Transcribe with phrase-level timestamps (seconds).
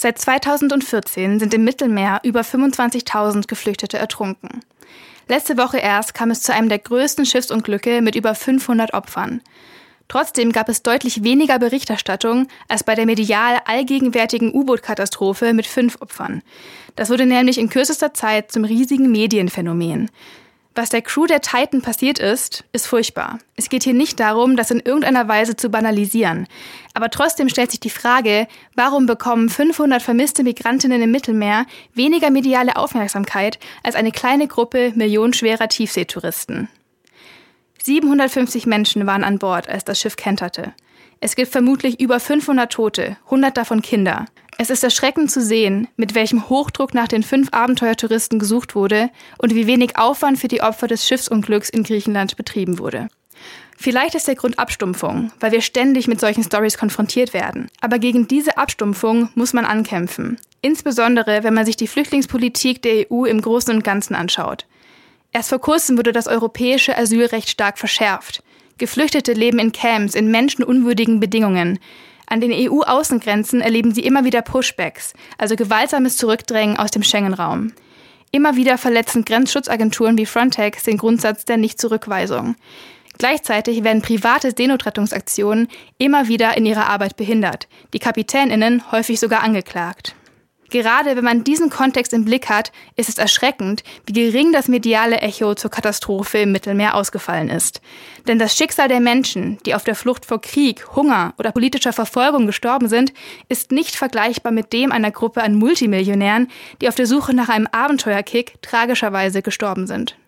[0.00, 4.60] Seit 2014 sind im Mittelmeer über 25.000 Geflüchtete ertrunken.
[5.26, 9.42] Letzte Woche erst kam es zu einem der größten Schiffsunglücke mit über 500 Opfern.
[10.06, 16.42] Trotzdem gab es deutlich weniger Berichterstattung als bei der medial allgegenwärtigen U-Boot-Katastrophe mit fünf Opfern.
[16.94, 20.12] Das wurde nämlich in kürzester Zeit zum riesigen Medienphänomen.
[20.78, 23.40] Was der Crew der Titan passiert ist, ist furchtbar.
[23.56, 26.46] Es geht hier nicht darum, das in irgendeiner Weise zu banalisieren.
[26.94, 28.46] Aber trotzdem stellt sich die Frage,
[28.76, 35.66] warum bekommen 500 vermisste Migrantinnen im Mittelmeer weniger mediale Aufmerksamkeit als eine kleine Gruppe millionenschwerer
[35.66, 36.68] Tiefseetouristen?
[37.82, 40.74] 750 Menschen waren an Bord, als das Schiff kenterte.
[41.18, 44.26] Es gibt vermutlich über 500 Tote, 100 davon Kinder.
[44.60, 49.08] Es ist erschreckend zu sehen, mit welchem Hochdruck nach den fünf Abenteuertouristen gesucht wurde
[49.38, 53.06] und wie wenig Aufwand für die Opfer des Schiffsunglücks in Griechenland betrieben wurde.
[53.76, 57.68] Vielleicht ist der Grund Abstumpfung, weil wir ständig mit solchen Stories konfrontiert werden.
[57.80, 60.38] Aber gegen diese Abstumpfung muss man ankämpfen.
[60.60, 64.66] Insbesondere, wenn man sich die Flüchtlingspolitik der EU im Großen und Ganzen anschaut.
[65.32, 68.42] Erst vor kurzem wurde das europäische Asylrecht stark verschärft.
[68.78, 71.78] Geflüchtete leben in Camps in menschenunwürdigen Bedingungen.
[72.30, 77.72] An den EU-Außengrenzen erleben sie immer wieder Pushbacks, also gewaltsames Zurückdrängen aus dem Schengen-Raum.
[78.30, 82.56] Immer wieder verletzen Grenzschutzagenturen wie Frontex den Grundsatz der Nichtzurückweisung.
[83.16, 90.14] Gleichzeitig werden private Seenotrettungsaktionen immer wieder in ihrer Arbeit behindert, die Kapitäninnen häufig sogar angeklagt.
[90.70, 95.18] Gerade wenn man diesen Kontext im Blick hat, ist es erschreckend, wie gering das mediale
[95.18, 97.80] Echo zur Katastrophe im Mittelmeer ausgefallen ist.
[98.26, 102.46] Denn das Schicksal der Menschen, die auf der Flucht vor Krieg, Hunger oder politischer Verfolgung
[102.46, 103.12] gestorben sind,
[103.48, 106.48] ist nicht vergleichbar mit dem einer Gruppe an Multimillionären,
[106.80, 110.16] die auf der Suche nach einem Abenteuerkick tragischerweise gestorben sind.